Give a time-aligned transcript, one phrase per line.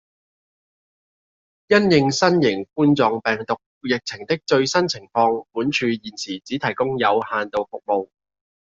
[1.67, 3.53] 因應新型冠狀病毒
[3.87, 8.09] 疫情的最新情況，本處現時只提供有限度服務